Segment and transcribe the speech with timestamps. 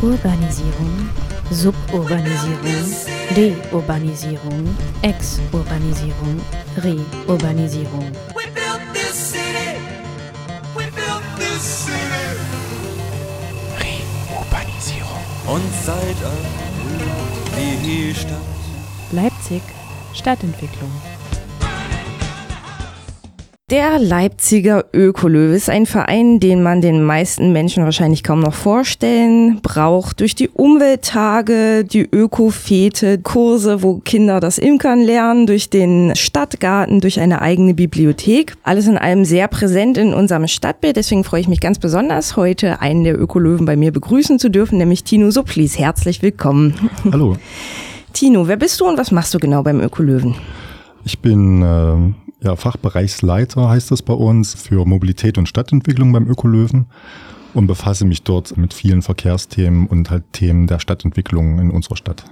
[0.00, 1.10] Urbanisierung,
[1.50, 2.94] Suburbanisierung,
[3.34, 6.40] Deurbanisierung, Exurbanisierung,
[6.76, 8.12] Reurbanisierung.
[8.36, 9.80] We built this city.
[10.76, 12.38] We built this city.
[13.74, 15.24] Reurbanisierung.
[15.48, 16.16] Und seit
[17.82, 18.38] die Stadt.
[19.10, 19.62] Leipzig
[20.14, 20.92] Stadtentwicklung.
[23.70, 29.60] Der Leipziger Ökolöwe ist ein Verein, den man den meisten Menschen wahrscheinlich kaum noch vorstellen
[29.60, 30.20] braucht.
[30.20, 37.20] Durch die Umwelttage, die Ökofete, Kurse, wo Kinder das Imkern lernen, durch den Stadtgarten, durch
[37.20, 38.54] eine eigene Bibliothek.
[38.62, 40.96] Alles in allem sehr präsent in unserem Stadtbild.
[40.96, 44.78] Deswegen freue ich mich ganz besonders, heute einen der Ökolöwen bei mir begrüßen zu dürfen,
[44.78, 45.78] nämlich Tino Supplis.
[45.78, 46.90] Herzlich willkommen.
[47.12, 47.36] Hallo,
[48.14, 50.36] Tino, wer bist du und was machst du genau beim Ökolöwen?
[51.04, 56.86] ich bin äh, ja, Fachbereichsleiter, heißt das bei uns, für Mobilität und Stadtentwicklung beim Ökolöwen
[57.54, 62.24] und befasse mich dort mit vielen Verkehrsthemen und halt Themen der Stadtentwicklung in unserer Stadt.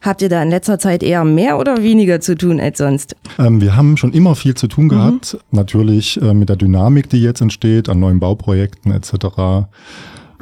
[0.00, 3.16] Habt ihr da in letzter Zeit eher mehr oder weniger zu tun als sonst?
[3.38, 7.22] Ähm, wir haben schon immer viel zu tun gehabt, natürlich äh, mit der Dynamik, die
[7.22, 9.66] jetzt entsteht, an neuen Bauprojekten etc.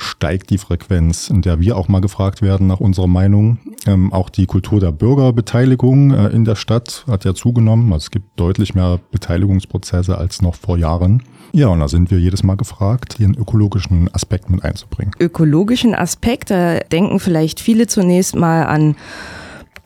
[0.02, 3.58] steigt die Frequenz, in der wir auch mal gefragt werden nach unserer Meinung.
[3.86, 7.92] Ähm, auch die Kultur der Bürgerbeteiligung äh, in der Stadt hat ja zugenommen.
[7.92, 11.22] Also es gibt deutlich mehr Beteiligungsprozesse als noch vor Jahren.
[11.52, 15.12] Ja, und da sind wir jedes Mal gefragt, einen ökologischen Aspekt mit einzubringen.
[15.20, 18.96] ökologischen Aspekt, da denken vielleicht viele zunächst mal an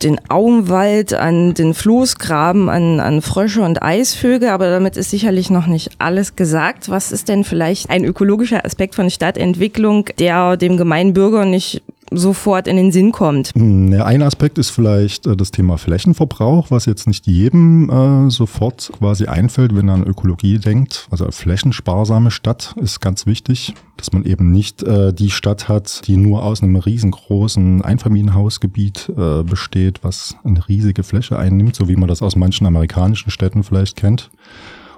[0.03, 5.67] den Augenwald, an den Floßgraben, an, an Frösche und Eisvögel, aber damit ist sicherlich noch
[5.67, 6.91] nicht alles gesagt.
[6.91, 11.83] Was ist denn vielleicht ein ökologischer Aspekt von Stadtentwicklung, der dem gemeinen Bürger nicht
[12.19, 13.53] sofort in den Sinn kommt?
[13.55, 18.91] Hm, ein Aspekt ist vielleicht äh, das Thema Flächenverbrauch, was jetzt nicht jedem äh, sofort
[18.99, 21.07] quasi einfällt, wenn er an Ökologie denkt.
[21.11, 26.17] Also flächensparsame Stadt ist ganz wichtig, dass man eben nicht äh, die Stadt hat, die
[26.17, 32.09] nur aus einem riesengroßen Einfamilienhausgebiet äh, besteht, was eine riesige Fläche einnimmt, so wie man
[32.09, 34.31] das aus manchen amerikanischen Städten vielleicht kennt.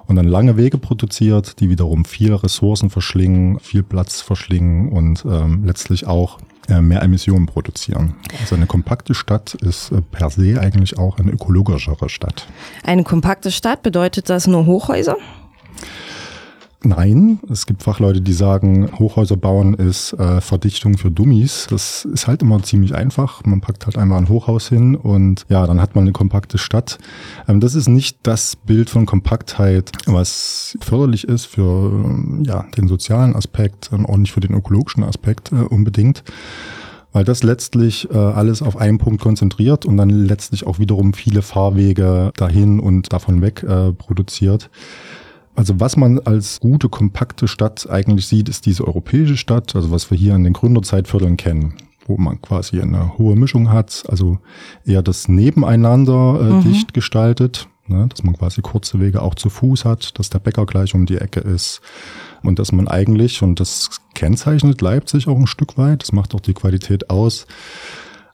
[0.09, 5.65] Und dann lange Wege produziert, die wiederum viel Ressourcen verschlingen, viel Platz verschlingen und ähm,
[5.65, 6.39] letztlich auch
[6.69, 8.15] äh, mehr Emissionen produzieren.
[8.41, 12.47] Also eine kompakte Stadt ist äh, per se eigentlich auch eine ökologischere Stadt.
[12.85, 15.17] Eine kompakte Stadt bedeutet das nur Hochhäuser?
[16.85, 21.67] Nein, es gibt Fachleute, die sagen, Hochhäuser bauen ist äh, Verdichtung für Dummies.
[21.69, 23.45] Das ist halt immer ziemlich einfach.
[23.45, 26.99] Man packt halt einmal ein Hochhaus hin und ja, dann hat man eine kompakte Stadt.
[27.49, 32.87] Ähm, das ist nicht das Bild von Kompaktheit, was förderlich ist für ähm, ja, den
[32.87, 36.23] sozialen Aspekt und auch nicht für den ökologischen Aspekt äh, unbedingt.
[37.13, 41.43] Weil das letztlich äh, alles auf einen Punkt konzentriert und dann letztlich auch wiederum viele
[41.43, 44.71] Fahrwege dahin und davon weg äh, produziert.
[45.59, 50.09] Also was man als gute, kompakte Stadt eigentlich sieht, ist diese europäische Stadt, also was
[50.09, 51.75] wir hier in den Gründerzeitvierteln kennen,
[52.07, 54.39] wo man quasi eine hohe Mischung hat, also
[54.87, 59.85] eher das Nebeneinander äh, dicht gestaltet, ne, dass man quasi kurze Wege auch zu Fuß
[59.85, 61.81] hat, dass der Bäcker gleich um die Ecke ist
[62.45, 66.41] und dass man eigentlich, und das kennzeichnet Leipzig auch ein Stück weit, das macht auch
[66.41, 67.49] die Qualität aus,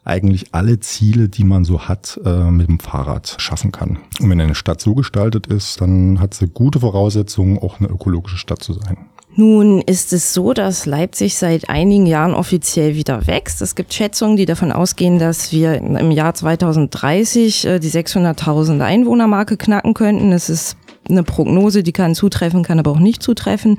[0.04, 3.98] eigentlich alle Ziele, die man so hat, äh, mit dem Fahrrad schaffen kann.
[4.20, 8.36] Und wenn eine Stadt so gestaltet ist, dann hat sie gute Voraussetzungen, auch eine ökologische
[8.36, 8.98] Stadt zu sein.
[9.36, 13.62] Nun ist es so, dass Leipzig seit einigen Jahren offiziell wieder wächst.
[13.62, 19.56] Es gibt Schätzungen, die davon ausgehen, dass wir im Jahr 2030 äh, die 600.000 Einwohnermarke
[19.56, 20.30] knacken könnten.
[20.30, 20.76] Das ist
[21.08, 23.78] eine Prognose, die kann zutreffen, kann aber auch nicht zutreffen.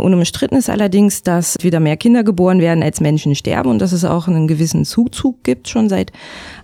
[0.00, 4.04] Unumstritten ist allerdings, dass wieder mehr Kinder geboren werden, als Menschen sterben und dass es
[4.04, 6.12] auch einen gewissen Zuzug gibt, schon seit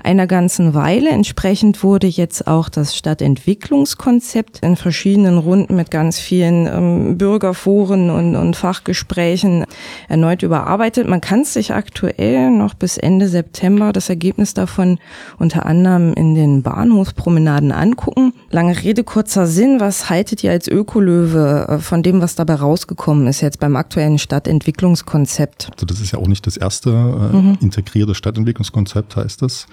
[0.03, 1.11] einer ganzen Weile.
[1.11, 8.37] Entsprechend wurde jetzt auch das Stadtentwicklungskonzept in verschiedenen Runden mit ganz vielen ähm, Bürgerforen und,
[8.37, 9.65] und Fachgesprächen
[10.09, 11.09] erneut überarbeitet.
[11.09, 14.99] Man kann sich aktuell noch bis Ende September das Ergebnis davon
[15.39, 18.33] unter anderem in den Bahnhofspromenaden angucken.
[18.55, 19.81] Lange Rede, kurzer Sinn.
[19.81, 24.17] Was haltet ihr als Ökolöwe äh, von dem, was dabei rausgekommen ist jetzt beim aktuellen
[24.17, 25.71] Stadtentwicklungskonzept?
[25.73, 29.67] Also das ist ja auch nicht das erste äh, integrierte Stadtentwicklungskonzept, heißt das.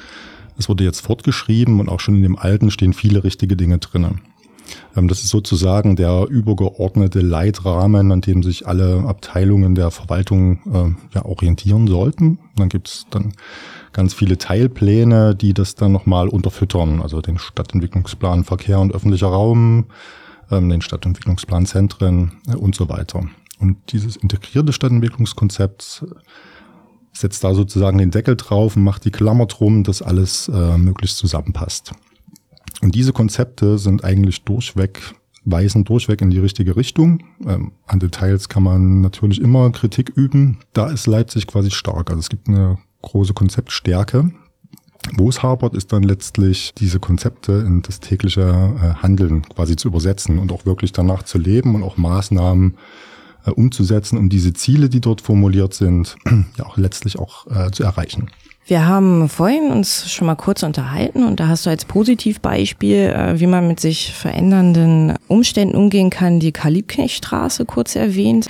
[0.58, 4.22] Es wurde jetzt fortgeschrieben und auch schon in dem alten stehen viele richtige Dinge drinnen.
[4.98, 11.16] Ähm, das ist sozusagen der übergeordnete Leitrahmen, an dem sich alle Abteilungen der Verwaltung äh,
[11.16, 12.40] ja, orientieren sollten.
[12.56, 13.34] Dann gibt es dann
[13.94, 17.02] ganz viele Teilpläne, die das dann nochmal unterfüttern.
[17.02, 19.86] Also den Stadtentwicklungsplan Verkehr und öffentlicher Raum,
[20.50, 23.24] ähm, den Stadtentwicklungsplan Zentren äh, und so weiter.
[23.60, 26.06] Und dieses integrierte Stadtentwicklungskonzept
[27.14, 31.18] setzt da sozusagen den Deckel drauf und macht die Klammer drum, dass alles äh, möglichst
[31.18, 31.92] zusammenpasst.
[32.82, 37.24] Und diese Konzepte sind eigentlich durchweg weisen durchweg in die richtige Richtung.
[37.46, 40.60] Ähm, an Details kann man natürlich immer Kritik üben.
[40.74, 42.10] Da ist Leipzig quasi stark.
[42.10, 44.32] Also es gibt eine große Konzeptstärke.
[45.18, 49.88] Wo es hapert, ist dann letztlich diese Konzepte in das tägliche äh, Handeln quasi zu
[49.88, 52.78] übersetzen und auch wirklich danach zu leben und auch Maßnahmen
[53.46, 56.16] äh, umzusetzen, um diese Ziele, die dort formuliert sind,
[56.58, 58.30] ja auch letztlich auch äh, zu erreichen.
[58.66, 63.40] Wir haben vorhin uns schon mal kurz unterhalten und da hast du als Positivbeispiel, äh,
[63.40, 68.48] wie man mit sich verändernden Umständen umgehen kann, die Karl-Liebknecht-Straße kurz erwähnt.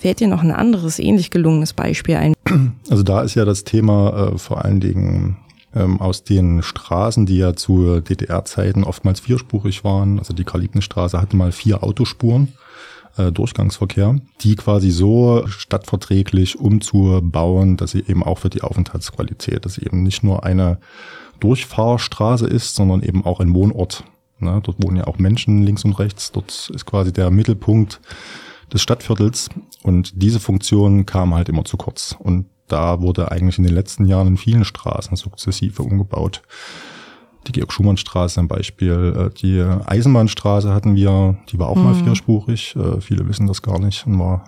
[0.00, 2.34] Fällt dir noch ein anderes ähnlich gelungenes Beispiel ein?
[2.88, 5.38] Also da ist ja das Thema äh, vor allen Dingen
[5.74, 10.18] ähm, aus den Straßen, die ja zu DDR-Zeiten oftmals vierspurig waren.
[10.18, 12.52] Also die Karl-Liebknecht-Straße hatte mal vier Autospuren
[13.16, 19.74] äh, Durchgangsverkehr, die quasi so stadtverträglich umzubauen, dass sie eben auch für die Aufenthaltsqualität, dass
[19.74, 20.78] sie eben nicht nur eine
[21.40, 24.04] Durchfahrstraße ist, sondern eben auch ein Wohnort.
[24.38, 24.60] Ne?
[24.62, 26.32] Dort wohnen ja auch Menschen links und rechts.
[26.32, 28.00] Dort ist quasi der Mittelpunkt
[28.72, 29.48] des Stadtviertels
[29.82, 32.16] und diese Funktion kam halt immer zu kurz.
[32.18, 36.42] Und da wurde eigentlich in den letzten Jahren in vielen Straßen sukzessive umgebaut
[37.46, 39.30] die Georg-Schumann-Straße ein Beispiel.
[39.30, 41.84] Äh, die Eisenbahnstraße hatten wir, die war auch mhm.
[41.84, 42.76] mal vierspurig.
[42.76, 44.44] Äh, viele wissen das gar nicht und war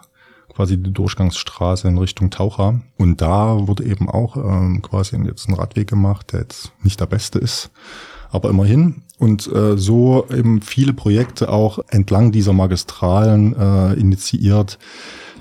[0.59, 2.81] quasi die Durchgangsstraße in Richtung Taucher.
[2.97, 7.07] Und da wurde eben auch ähm, quasi jetzt ein Radweg gemacht, der jetzt nicht der
[7.07, 7.71] beste ist,
[8.31, 9.03] aber immerhin.
[9.19, 14.79] Und äh, so eben viele Projekte auch entlang dieser Magistralen äh, initiiert,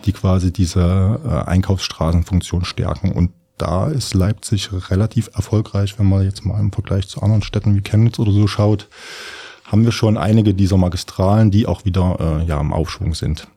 [0.05, 3.11] die quasi diese äh, Einkaufsstraßenfunktion stärken.
[3.11, 7.75] Und da ist Leipzig relativ erfolgreich, wenn man jetzt mal im Vergleich zu anderen Städten
[7.75, 8.87] wie Chemnitz oder so schaut,
[9.65, 13.47] haben wir schon einige dieser Magistralen, die auch wieder äh, ja im Aufschwung sind.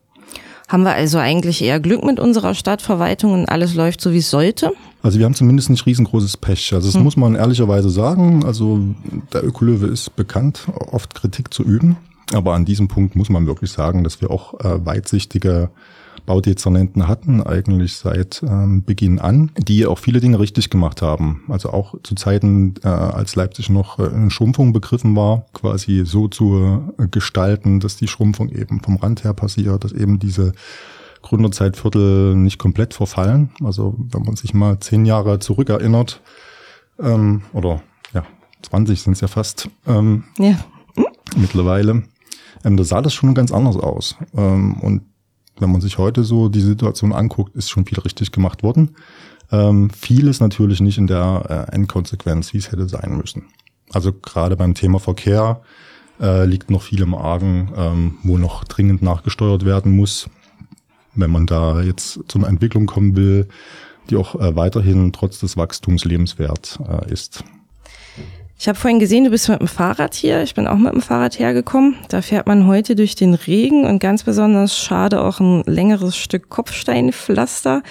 [0.69, 4.31] Haben wir also eigentlich eher Glück mit unserer Stadtverwaltung und alles läuft so, wie es
[4.31, 4.73] sollte?
[5.03, 6.73] Also wir haben zumindest nicht riesengroßes Pech.
[6.73, 7.03] Also das hm.
[7.03, 8.45] muss man ehrlicherweise sagen.
[8.45, 8.79] Also
[9.33, 11.97] der Ökolöwe ist bekannt, oft Kritik zu üben.
[12.33, 15.71] Aber an diesem Punkt muss man wirklich sagen, dass wir auch äh, weitsichtige
[16.27, 21.45] Baudezernenten hatten, eigentlich seit ähm, Beginn an, die auch viele Dinge richtig gemacht haben.
[21.49, 26.29] Also auch zu Zeiten, äh, als Leipzig noch äh, in Schrumpfung begriffen war, quasi so
[26.29, 30.53] zu äh, gestalten, dass die Schrumpfung eben vom Rand her passiert, dass eben diese
[31.23, 33.51] Gründerzeitviertel nicht komplett verfallen.
[33.63, 36.23] Also wenn man sich mal zehn Jahre zurückerinnert,
[36.99, 37.83] ähm, oder
[38.13, 38.25] ja,
[38.63, 40.59] 20 sind es ja fast ähm, ja.
[41.37, 42.05] mittlerweile,
[42.65, 44.17] ähm, da sah das schon ganz anders aus.
[44.35, 45.03] Ähm, und
[45.59, 48.97] wenn man sich heute so die Situation anguckt, ist schon viel richtig gemacht worden.
[49.53, 53.47] Ähm, vieles natürlich nicht in der äh, Endkonsequenz, wie es hätte sein müssen.
[53.93, 55.63] Also gerade beim Thema Verkehr
[56.21, 60.31] äh, liegt noch viel im Argen, ähm, wo noch dringend nachgesteuert werden muss,
[61.15, 63.49] wenn man da jetzt zu einer Entwicklung kommen will,
[64.09, 67.45] die auch äh, weiterhin trotz des Wachstums lebenswert äh, ist.
[68.63, 70.43] Ich habe vorhin gesehen, du bist mit dem Fahrrad hier.
[70.43, 71.97] Ich bin auch mit dem Fahrrad hergekommen.
[72.11, 76.51] Da fährt man heute durch den Regen und ganz besonders schade auch ein längeres Stück
[76.51, 77.83] Kopfsteinpflaster,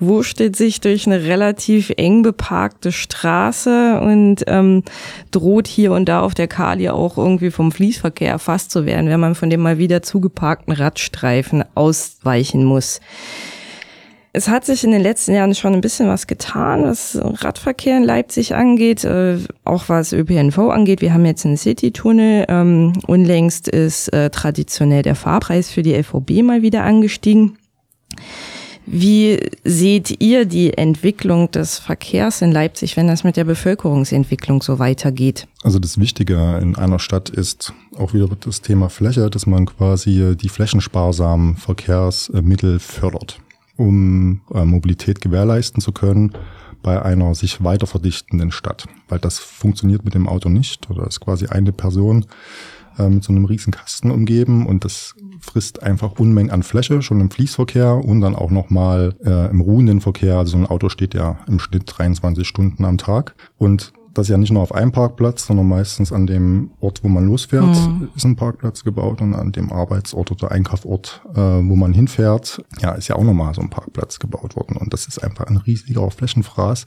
[0.00, 4.82] wurschtelt sich durch eine relativ eng beparkte Straße und ähm,
[5.30, 9.20] droht hier und da auf der Kali auch irgendwie vom Fließverkehr erfasst zu werden, wenn
[9.20, 13.00] man von dem mal wieder zugeparkten Radstreifen ausweichen muss.
[14.36, 18.02] Es hat sich in den letzten Jahren schon ein bisschen was getan, was Radverkehr in
[18.02, 21.02] Leipzig angeht, äh, auch was ÖPNV angeht.
[21.02, 22.46] Wir haben jetzt einen City-Tunnel.
[22.48, 27.58] Ähm, unlängst ist äh, traditionell der Fahrpreis für die LVB mal wieder angestiegen.
[28.86, 34.80] Wie seht ihr die Entwicklung des Verkehrs in Leipzig, wenn das mit der Bevölkerungsentwicklung so
[34.80, 35.46] weitergeht?
[35.62, 40.34] Also das Wichtige in einer Stadt ist auch wieder das Thema Fläche, dass man quasi
[40.36, 43.38] die flächensparsamen Verkehrsmittel fördert
[43.76, 46.32] um äh, Mobilität gewährleisten zu können
[46.82, 48.86] bei einer sich weiter verdichtenden Stadt.
[49.08, 52.26] Weil das funktioniert mit dem Auto nicht oder ist quasi eine Person
[52.98, 57.20] äh, mit so einem riesen Kasten umgeben und das frisst einfach Unmengen an Fläche, schon
[57.20, 60.36] im Fließverkehr und dann auch nochmal äh, im ruhenden Verkehr.
[60.36, 64.36] Also ein Auto steht ja im Schnitt 23 Stunden am Tag und das ist ja
[64.36, 68.08] nicht nur auf einem Parkplatz, sondern meistens an dem Ort, wo man losfährt, mhm.
[68.14, 72.92] ist ein Parkplatz gebaut und an dem Arbeitsort oder Einkaufort, äh, wo man hinfährt, ja,
[72.92, 74.76] ist ja auch nochmal so ein Parkplatz gebaut worden.
[74.76, 76.86] Und das ist einfach ein riesiger Flächenfraß,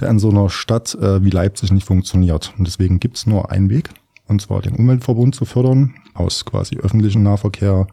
[0.00, 2.52] der in so einer Stadt äh, wie Leipzig nicht funktioniert.
[2.58, 3.90] Und deswegen gibt's nur einen Weg,
[4.26, 7.86] und zwar den Umweltverbund zu fördern, aus quasi öffentlichen Nahverkehr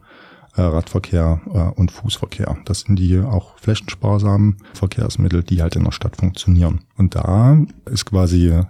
[0.62, 2.56] Radverkehr äh, und Fußverkehr.
[2.64, 6.80] Das sind die auch flächensparsamen Verkehrsmittel, die halt in der Stadt funktionieren.
[6.96, 8.62] Und da ist quasi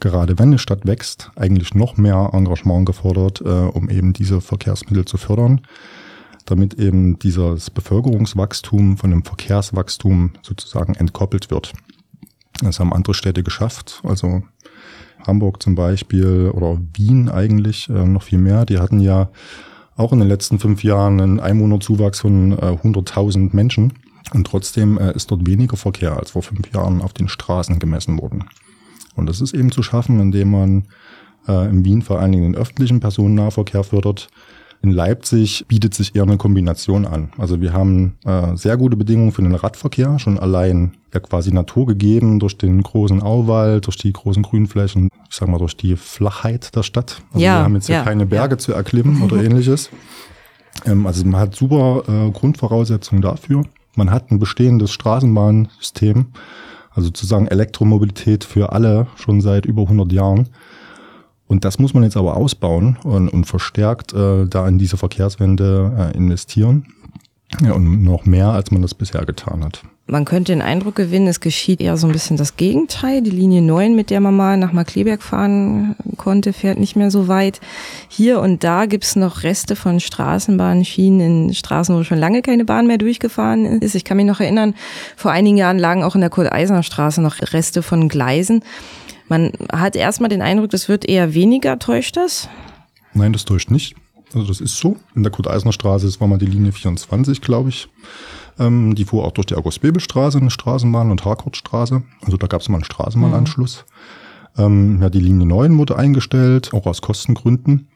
[0.00, 5.04] gerade wenn eine Stadt wächst, eigentlich noch mehr Engagement gefordert, äh, um eben diese Verkehrsmittel
[5.04, 5.60] zu fördern,
[6.44, 11.72] damit eben dieses Bevölkerungswachstum von dem Verkehrswachstum sozusagen entkoppelt wird.
[12.62, 14.00] Das haben andere Städte geschafft.
[14.04, 14.42] Also
[15.26, 18.64] Hamburg zum Beispiel oder Wien eigentlich äh, noch viel mehr.
[18.64, 19.30] Die hatten ja
[19.98, 23.92] auch in den letzten fünf Jahren einen Einwohnerzuwachs von äh, 100.000 Menschen.
[24.32, 28.20] Und trotzdem äh, ist dort weniger Verkehr als vor fünf Jahren auf den Straßen gemessen
[28.20, 28.44] worden.
[29.16, 30.84] Und das ist eben zu schaffen, indem man
[31.48, 34.28] äh, in Wien vor allen Dingen den öffentlichen Personennahverkehr fördert.
[34.80, 37.32] In Leipzig bietet sich eher eine Kombination an.
[37.36, 42.38] Also wir haben äh, sehr gute Bedingungen für den Radverkehr, schon allein ja quasi naturgegeben
[42.38, 46.82] durch den großen Auwald, durch die großen Grünflächen, ich sag mal durch die Flachheit der
[46.82, 47.22] Stadt.
[47.32, 48.58] Also Ja, wir haben jetzt ja, hier keine Berge ja.
[48.58, 49.90] zu erklimmen oder ähnliches.
[50.84, 53.64] Ähm, also man hat super äh, Grundvoraussetzungen dafür.
[53.96, 56.26] Man hat ein bestehendes Straßenbahnsystem,
[56.90, 60.48] also sozusagen Elektromobilität für alle schon seit über 100 Jahren.
[61.46, 66.12] Und das muss man jetzt aber ausbauen und, und verstärkt äh, da in diese Verkehrswende
[66.14, 66.86] äh, investieren.
[67.62, 69.82] Ja, und noch mehr, als man das bisher getan hat.
[70.10, 73.20] Man könnte den Eindruck gewinnen, es geschieht eher so ein bisschen das Gegenteil.
[73.20, 77.28] Die Linie 9, mit der man mal nach Markleberg fahren konnte, fährt nicht mehr so
[77.28, 77.60] weit.
[78.08, 82.64] Hier und da gibt's noch Reste von Straßenbahnen, Schienen in Straßen, wo schon lange keine
[82.64, 83.94] Bahn mehr durchgefahren ist.
[83.94, 84.74] Ich kann mich noch erinnern,
[85.14, 88.64] vor einigen Jahren lagen auch in der Kurt-Eisner-Straße noch Reste von Gleisen.
[89.28, 91.78] Man hat erstmal den Eindruck, das wird eher weniger.
[91.78, 92.48] Täuscht das?
[93.12, 93.94] Nein, das täuscht nicht.
[94.34, 94.96] Also das ist so.
[95.14, 97.88] In der Kurt-Eisner-Straße, das war mal die Linie 24, glaube ich.
[98.58, 102.02] Ähm, die fuhr auch durch die August-Bebel-Straße, eine Straßenbahn und Harcourtstraße.
[102.24, 103.84] Also da gab es mal einen Straßenbahnanschluss.
[104.56, 107.88] Ähm, ja, die Linie 9 wurde eingestellt, auch aus Kostengründen.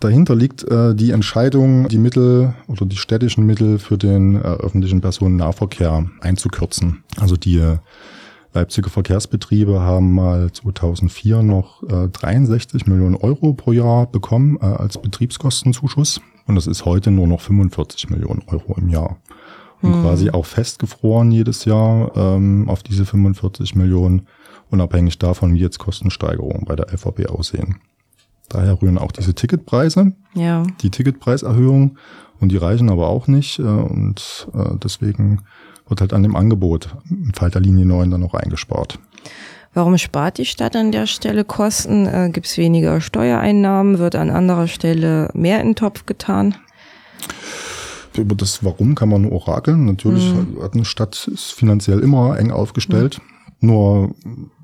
[0.00, 5.00] Dahinter liegt äh, die Entscheidung, die Mittel oder die städtischen Mittel für den äh, öffentlichen
[5.00, 7.02] Personennahverkehr einzukürzen.
[7.18, 7.78] Also die äh,
[8.52, 14.98] Leipziger Verkehrsbetriebe haben mal 2004 noch äh, 63 Millionen Euro pro Jahr bekommen äh, als
[14.98, 16.20] Betriebskostenzuschuss.
[16.46, 19.18] Und das ist heute nur noch 45 Millionen Euro im Jahr.
[19.82, 24.26] Und quasi auch festgefroren jedes Jahr ähm, auf diese 45 Millionen,
[24.70, 27.76] unabhängig davon, wie jetzt Kostensteigerungen bei der LVB aussehen.
[28.48, 30.62] Daher rühren auch diese Ticketpreise, Ja.
[30.82, 31.98] die Ticketpreiserhöhung
[32.40, 35.42] und die reichen aber auch nicht äh, und äh, deswegen
[35.88, 38.98] wird halt an dem Angebot im Fall der Linie 9 dann noch eingespart.
[39.74, 42.06] Warum spart die Stadt an der Stelle Kosten?
[42.06, 43.98] Äh, Gibt es weniger Steuereinnahmen?
[43.98, 46.54] Wird an anderer Stelle mehr in den Topf getan?
[48.18, 49.84] Über das Warum kann man nur orakeln.
[49.84, 53.20] Natürlich hat eine Stadt ist finanziell immer eng aufgestellt.
[53.60, 54.14] Nur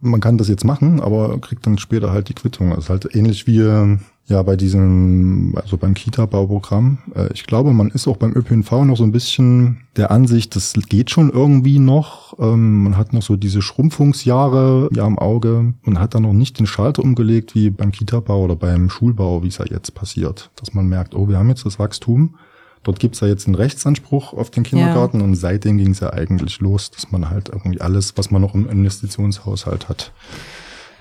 [0.00, 2.70] man kann das jetzt machen, aber kriegt dann später halt die Quittung.
[2.70, 6.98] Das ist halt ähnlich wie ja bei diesem, also beim Kita-Bauprogramm.
[7.14, 10.74] Äh, Ich glaube, man ist auch beim ÖPNV noch so ein bisschen der Ansicht, das
[10.88, 12.38] geht schon irgendwie noch.
[12.38, 16.58] Ähm, Man hat noch so diese Schrumpfungsjahre ja im Auge und hat dann noch nicht
[16.58, 20.50] den Schalter umgelegt wie beim Kita-Bau oder beim Schulbau, wie es ja jetzt passiert.
[20.56, 22.36] Dass man merkt, oh, wir haben jetzt das Wachstum.
[22.82, 26.90] Dort gibt's ja jetzt einen Rechtsanspruch auf den Kindergarten und seitdem ging's ja eigentlich los,
[26.90, 30.12] dass man halt irgendwie alles, was man noch im Investitionshaushalt hat,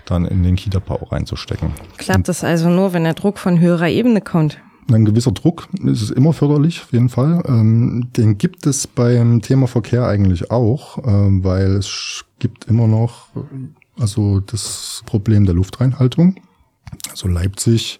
[0.06, 1.72] dann in den Kita-Bau reinzustecken.
[1.98, 4.60] Klappt das also nur, wenn der Druck von höherer Ebene kommt?
[4.92, 7.42] Ein gewisser Druck ist es immer förderlich, auf jeden Fall.
[7.48, 13.30] Ähm, den gibt es beim Thema Verkehr eigentlich auch, ähm, weil es gibt immer noch
[14.00, 16.36] also das Problem der Luftreinhaltung.
[17.10, 18.00] Also Leipzig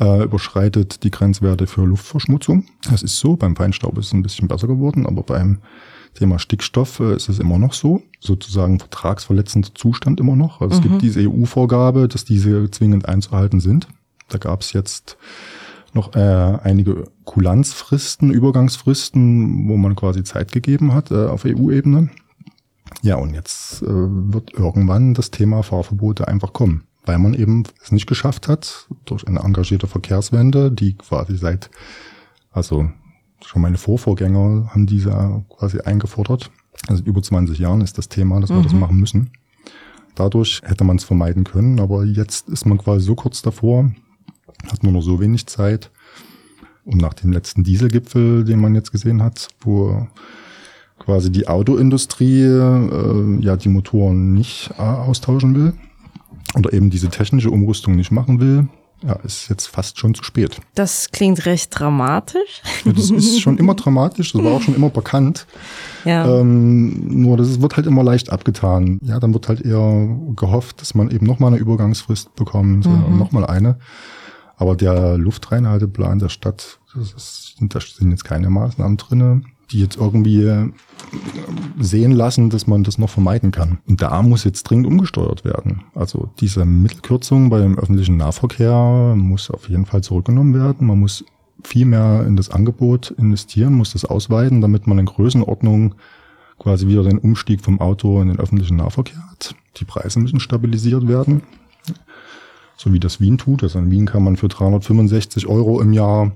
[0.00, 2.64] äh, überschreitet die Grenzwerte für Luftverschmutzung.
[2.90, 5.58] Das ist so, beim Feinstaub ist es ein bisschen besser geworden, aber beim
[6.14, 10.60] Thema Stickstoff äh, ist es immer noch so, sozusagen vertragsverletzender Zustand immer noch.
[10.60, 13.88] Also es gibt diese EU-Vorgabe, dass diese zwingend einzuhalten sind.
[14.28, 15.16] Da gab es jetzt
[15.94, 16.20] noch äh,
[16.62, 22.08] einige Kulanzfristen, Übergangsfristen, wo man quasi Zeit gegeben hat äh, auf EU-Ebene.
[23.02, 27.92] Ja, und jetzt äh, wird irgendwann das Thema Fahrverbote einfach kommen, weil man eben es
[27.92, 31.70] nicht geschafft hat, durch eine engagierte Verkehrswende, die quasi seit,
[32.52, 32.88] also
[33.44, 36.50] schon meine Vorvorgänger haben diese quasi eingefordert.
[36.88, 39.30] Also über 20 Jahren ist das Thema, dass wir das machen müssen.
[40.14, 43.90] Dadurch hätte man es vermeiden können, aber jetzt ist man quasi so kurz davor,
[44.70, 45.90] hat man nur so wenig Zeit.
[46.84, 50.08] Und nach dem letzten Dieselgipfel, den man jetzt gesehen hat, wo
[50.98, 55.74] quasi die Autoindustrie äh, ja die Motoren nicht äh, austauschen will
[56.54, 58.68] oder eben diese technische Umrüstung nicht machen will,
[59.04, 60.60] ja, ist jetzt fast schon zu spät.
[60.74, 62.62] Das klingt recht dramatisch.
[62.84, 65.46] Ja, das ist schon immer dramatisch, das war auch schon immer bekannt.
[66.04, 66.40] Ja.
[66.40, 69.00] Ähm, nur das wird halt immer leicht abgetan.
[69.02, 73.04] Ja, dann wird halt eher gehofft, dass man eben nochmal eine Übergangsfrist bekommt mhm.
[73.04, 73.78] und nochmal eine.
[74.56, 79.96] Aber der Luftreinhalteplan der Stadt, das ist, da sind jetzt keine Maßnahmen drinne, die jetzt
[79.96, 80.68] irgendwie äh,
[81.78, 83.78] sehen lassen, dass man das noch vermeiden kann.
[83.88, 85.84] Und da muss jetzt dringend umgesteuert werden.
[85.94, 90.86] Also diese Mittelkürzung beim öffentlichen Nahverkehr muss auf jeden Fall zurückgenommen werden.
[90.86, 91.24] Man muss
[91.64, 95.94] viel mehr in das Angebot investieren, muss das ausweiten, damit man in Größenordnung
[96.58, 99.54] quasi wieder den Umstieg vom Auto in den öffentlichen Nahverkehr hat.
[99.78, 101.42] Die Preise müssen stabilisiert werden.
[102.76, 103.62] So wie das Wien tut.
[103.62, 106.32] Also in Wien kann man für 365 Euro im Jahr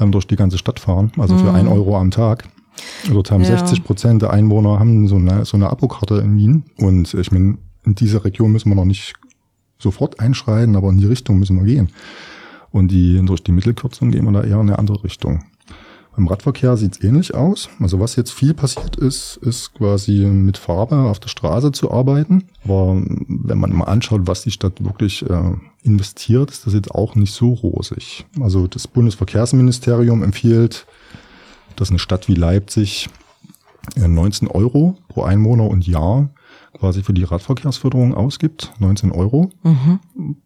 [0.00, 2.48] ähm, durch die ganze Stadt fahren, also für ein Euro am Tag.
[3.10, 3.58] Dort haben Ja.
[3.58, 6.64] 60 Prozent der Einwohner haben so eine, so eine Abokarte in Wien.
[6.78, 9.14] Und ich meine, in dieser Region müssen wir noch nicht
[9.78, 11.90] sofort einschreiten, aber in die Richtung müssen wir gehen.
[12.70, 15.44] Und die, durch die Mittelkürzung gehen wir da eher in eine andere Richtung.
[16.16, 17.68] Beim Radverkehr sieht es ähnlich aus.
[17.80, 22.44] Also was jetzt viel passiert ist, ist quasi mit Farbe auf der Straße zu arbeiten.
[22.64, 25.52] Aber wenn man mal anschaut, was die Stadt wirklich äh,
[25.82, 28.26] investiert, ist das jetzt auch nicht so rosig.
[28.40, 30.86] Also das Bundesverkehrsministerium empfiehlt,
[31.76, 33.08] dass eine Stadt wie Leipzig
[33.96, 36.30] äh, 19 Euro pro Einwohner und Jahr
[36.78, 38.72] quasi für die Radverkehrsförderung ausgibt.
[38.78, 39.50] 19 Euro.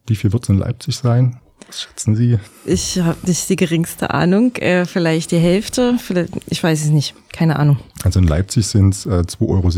[0.07, 1.41] Wie viel wird es in Leipzig sein?
[1.67, 2.39] Was schätzen Sie?
[2.65, 4.55] Ich habe nicht die geringste Ahnung.
[4.57, 7.15] Äh, vielleicht die Hälfte, vielleicht, ich weiß es nicht.
[7.33, 7.79] Keine Ahnung.
[8.05, 9.71] Also in Leipzig sind es äh, 2,70 Euro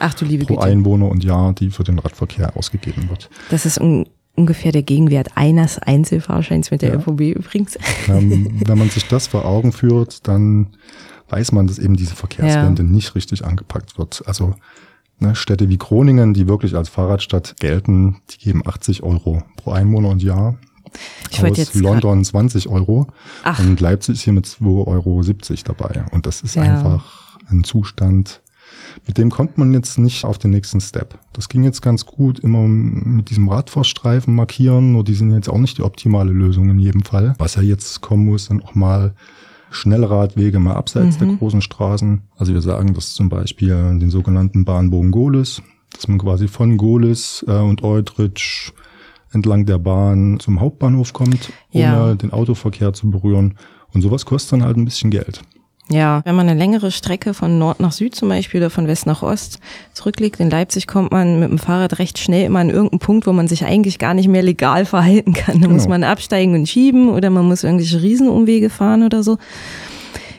[0.00, 0.66] Ach du liebe pro Güte.
[0.66, 3.30] Einwohner und Jahr, die für den Radverkehr ausgegeben wird.
[3.50, 4.06] Das ist un
[4.38, 6.94] ungefähr der Gegenwert eines Einzelfahrscheins mit der Ja.
[6.96, 7.76] ÖVB übrigens.
[8.08, 10.68] Ähm, wenn man sich das vor Augen führt, dann
[11.28, 14.22] weiß man, dass eben diese Verkehrswende nicht richtig angepackt wird.
[14.26, 14.54] Also
[15.18, 20.08] ne, Städte wie Groningen, die wirklich als Fahrradstadt gelten, die geben 80 Euro pro Einwohner
[20.08, 20.56] und Jahr.
[21.30, 23.08] Ich Aus jetzt London 20 Euro
[23.44, 23.58] Ach.
[23.60, 25.22] und Leipzig ist hier mit 2,70 Euro
[25.76, 26.04] dabei.
[26.12, 26.62] Und das ist Ja.
[26.62, 28.40] einfach ein Zustand,
[29.06, 31.18] mit dem kommt man jetzt nicht auf den nächsten Step.
[31.32, 35.58] Das ging jetzt ganz gut, immer mit diesem Radfahrstreifen markieren, nur die sind jetzt auch
[35.58, 37.34] nicht die optimale Lösung in jedem Fall.
[37.38, 39.14] Was ja jetzt kommen muss, sind auch mal
[39.70, 42.22] Schnellradwege mal abseits der großen Straßen.
[42.36, 47.44] Also wir sagen das zum Beispiel den sogenannten Bahnbogen Gohlis, dass man quasi von Gohlis
[47.46, 48.72] äh, und Eutrich
[49.30, 52.14] entlang der Bahn zum Hauptbahnhof kommt, ohne Ja.
[52.14, 53.58] den Autoverkehr zu berühren.
[53.92, 55.42] Und sowas kostet dann halt ein bisschen Geld.
[55.90, 59.06] Ja, wenn man eine längere Strecke von Nord nach Süd zum Beispiel oder von West
[59.06, 59.58] nach Ost
[59.94, 63.32] zurücklegt, in Leipzig kommt man mit dem Fahrrad recht schnell immer an irgendeinen Punkt, wo
[63.32, 65.56] man sich eigentlich gar nicht mehr legal verhalten kann.
[65.60, 65.74] Da Genau.
[65.74, 69.38] muss man absteigen und schieben oder man muss irgendwelche Riesenumwege fahren oder so.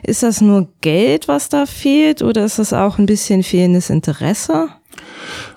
[0.03, 4.69] Ist das nur Geld, was da fehlt oder ist das auch ein bisschen fehlendes Interesse?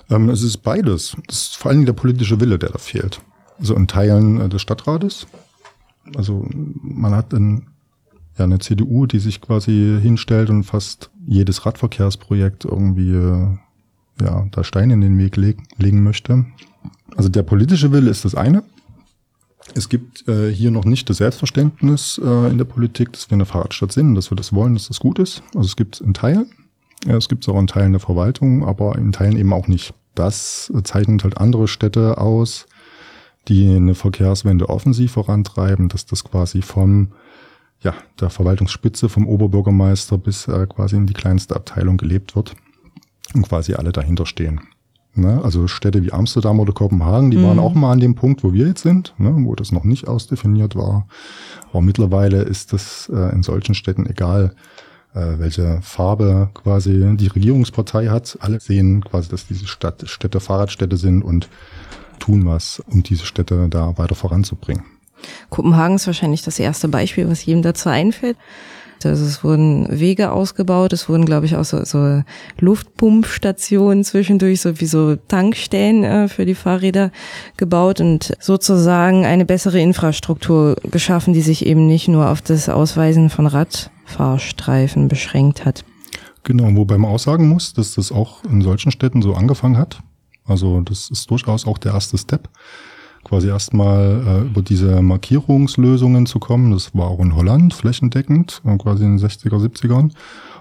[0.09, 1.15] Ähm, es ist beides.
[1.27, 3.21] Das ist vor allem der politische Wille, der da fehlt.
[3.59, 5.27] Also in Teilen äh, des Stadtrates.
[6.17, 6.45] Also
[6.81, 7.67] man hat ein,
[8.37, 13.47] ja, eine CDU, die sich quasi hinstellt und fast jedes Radverkehrsprojekt irgendwie äh,
[14.21, 16.45] ja, da Steine in den Weg leg legen möchte.
[17.15, 18.63] Also der politische Wille ist das eine.
[19.75, 23.45] Es gibt äh, hier noch nicht das Selbstverständnis äh, in der Politik, dass wir eine
[23.45, 25.41] Fahrradstadt sind, dass wir das wollen, dass das gut ist.
[25.55, 26.51] Also es gibt es in Teilen.
[27.05, 29.93] Ja, es gibt es auch in Teilen der Verwaltung, aber in Teilen eben auch nicht.
[30.15, 32.67] Das zeichnet halt andere Städte aus,
[33.47, 37.09] die eine Verkehrswende offensiv vorantreiben, dass das quasi vom
[37.83, 42.55] ja, der Verwaltungsspitze, vom Oberbürgermeister bis äh, quasi in die kleinste Abteilung gelebt wird
[43.33, 44.61] und quasi alle dahinter stehen.
[45.15, 45.41] Ne?
[45.43, 48.67] Also Städte wie Amsterdam oder Kopenhagen, die waren auch mal an dem Punkt, wo wir
[48.67, 49.35] jetzt sind, ne?
[49.45, 51.07] wo das noch nicht ausdefiniert war.
[51.69, 54.55] Aber mittlerweile ist das äh, in solchen Städten egal,
[55.13, 58.37] äh, welche Farbe quasi die Regierungspartei hat.
[58.41, 61.47] Alle sehen quasi, dass diese Stadt, Städte Fahrradstädte sind und
[62.17, 64.83] tun was, um diese Städte da weiter voranzubringen.
[65.49, 68.37] Kopenhagen ist wahrscheinlich das erste Beispiel, was jedem dazu einfällt.
[69.05, 72.23] Also es wurden Wege ausgebaut, es wurden, glaube ich, auch so, so
[72.59, 77.11] Luftpumpstationen zwischendurch, so wie so Tankstellen äh, für die Fahrräder
[77.57, 83.29] gebaut und sozusagen eine bessere Infrastruktur geschaffen, die sich eben nicht nur auf das Ausweisen
[83.29, 85.83] von Radfahrstreifen beschränkt hat.
[86.43, 89.99] Genau, wobei man auch sagen muss, dass das auch in solchen Städten so angefangen hat.
[90.45, 92.49] Also das ist durchaus auch der erste Step,
[93.23, 96.71] quasi erstmal äh, über diese Markierungslösungen zu kommen.
[96.71, 100.11] Das war auch in Holland flächendeckend, äh, quasi in den 60er, 70ern.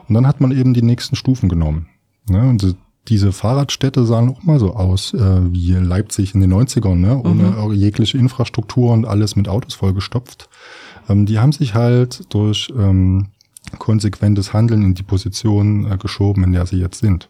[0.09, 1.87] Und dann hat man eben die nächsten Stufen genommen.
[2.29, 2.49] Ne?
[2.49, 2.75] Und die-
[3.09, 7.19] diese Fahrradstädte sahen auch mal so aus äh, wie Leipzig in den 90ern, ne?
[7.21, 10.49] ohne jegliche Infrastruktur und alles mit Autos vollgestopft.
[11.09, 13.27] Ähm, die haben sich halt durch ähm,
[13.79, 17.29] konsequentes Handeln in die Position äh, geschoben, in der sie jetzt sind.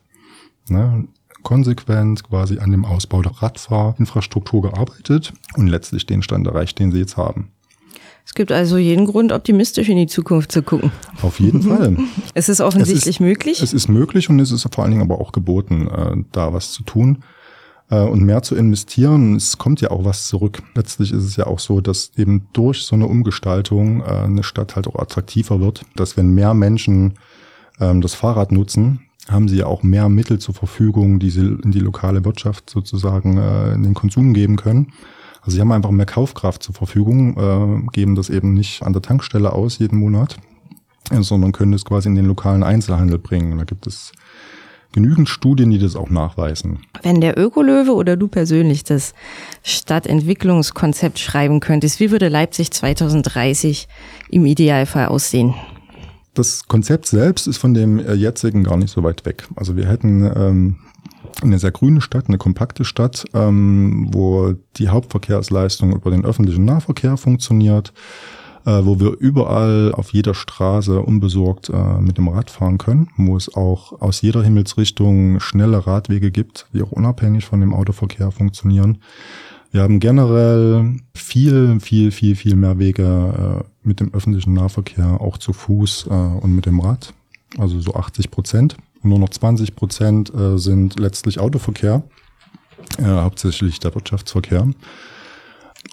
[0.69, 1.07] Ne?
[1.43, 6.99] Konsequent quasi an dem Ausbau der Radfahrinfrastruktur gearbeitet und letztlich den Stand erreicht, den sie
[6.99, 7.51] jetzt haben.
[8.25, 10.93] Es gibt also jeden Grund, optimistisch in die Zukunft zu gucken.
[11.23, 11.97] Auf jeden Fall.
[12.35, 13.61] Es ist offensichtlich möglich.
[13.61, 16.73] Es ist möglich und es ist vor allen Dingen aber auch geboten, äh, da was
[16.73, 17.25] zu tun
[17.91, 19.37] äh, und mehr zu investieren.
[19.37, 20.63] Es kommt ja auch was zurück.
[20.75, 24.77] Letztlich ist es ja auch so, dass eben durch so eine Umgestaltung äh, eine Stadt
[24.77, 27.15] halt auch attraktiver wird, dass wenn mehr Menschen
[27.81, 31.71] ähm, das Fahrrad nutzen, haben sie ja auch mehr Mittel zur Verfügung, die sie in
[31.71, 34.93] die lokale Wirtschaft sozusagen äh, in den Konsum geben können.
[35.43, 39.03] Also sie haben einfach mehr Kaufkraft zur Verfügung, äh, geben das eben nicht an der
[39.03, 40.37] Tankstelle aus jeden Monat,
[41.11, 43.59] sondern können es quasi in den lokalen Einzelhandel bringen.
[43.59, 44.13] Da gibt es
[44.93, 46.81] genügend Studien, die das auch nachweisen.
[47.03, 49.15] Wenn der Ökolöwe oder du persönlich das
[49.63, 53.89] Stadtentwicklungskonzept schreiben könntest, wie würde Leipzig 2030
[54.31, 55.55] im Idealfall aussehen?
[56.35, 59.49] Das Konzept selbst ist von dem äh, jetzigen gar nicht so weit weg.
[59.55, 60.77] Also wir hätten ähm,
[61.43, 67.17] eine sehr grüne Stadt, eine kompakte Stadt, ähm, wo die Hauptverkehrsleistung über den öffentlichen Nahverkehr
[67.19, 67.93] funktioniert,
[68.65, 73.37] äh, wo wir überall auf jeder Straße unbesorgt äh, mit dem Rad fahren können, wo
[73.37, 78.99] es auch aus jeder Himmelsrichtung schnelle Radwege gibt, die auch unabhängig von dem Autoverkehr funktionieren.
[79.73, 85.39] Wir haben generell viel, viel, viel, viel mehr Wege äh, mit dem öffentlichen Nahverkehr, auch
[85.39, 87.15] zu Fuß äh, und mit dem Rad.
[87.57, 88.77] Also so 80 Prozent.
[89.03, 92.03] Nur noch 20 Prozent äh, sind letztlich Autoverkehr,
[92.99, 94.69] äh, hauptsächlich der Wirtschaftsverkehr.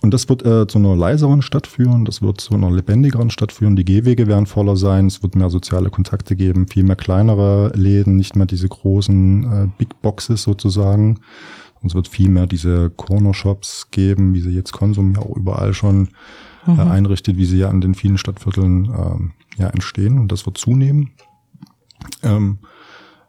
[0.02, 3.54] Und das wird äh, zu einer leiseren Stadt führen, das wird zu einer lebendigeren Stadt
[3.54, 3.78] führen.
[3.78, 8.18] Die Gehwege werden voller sein, es wird mehr soziale Kontakte geben, viel mehr kleinere Läden,
[8.18, 11.22] nicht mehr diese großen äh, Big Boxes sozusagen.
[11.82, 15.74] Und es wird viel mehr diese Corner-Shops geben, wie sie jetzt Konsum ja auch überall
[15.74, 16.10] schon
[16.68, 20.20] äh, einrichtet, wie sie ja an den vielen Stadtvierteln ähm, ja entstehen.
[20.20, 21.12] Und das wird zunehmen.
[22.24, 22.60] Ähm,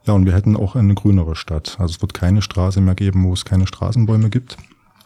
[0.05, 1.77] ja, und wir hätten auch eine grünere Stadt.
[1.79, 4.57] Also es wird keine Straße mehr geben, wo es keine Straßenbäume gibt.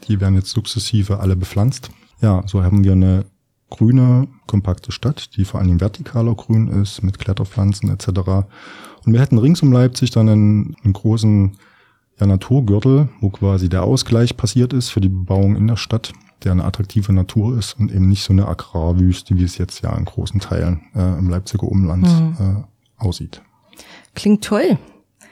[0.07, 1.89] Die werden jetzt sukzessive alle bepflanzt.
[2.21, 3.25] Ja, so haben wir eine
[3.69, 8.07] grüne, kompakte Stadt, die vor allem vertikaler grün ist, mit Kletterpflanzen etc.
[9.05, 11.57] Und wir hätten rings um Leipzig dann einen, einen großen
[12.19, 16.51] ja, Naturgürtel, wo quasi der Ausgleich passiert ist für die Bebauung in der Stadt, der
[16.51, 20.05] eine attraktive Natur ist und eben nicht so eine Agrarwüste, wie es jetzt ja in
[20.05, 23.41] großen Teilen äh, im Leipziger Umland äh, aussieht.
[24.13, 24.77] Klingt toll.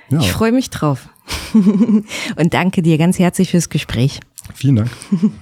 [0.09, 1.09] Ja, Ich freue mich drauf.
[1.53, 4.19] Und danke dir ganz herzlich fürs Gespräch.
[4.53, 4.89] vielen Dank.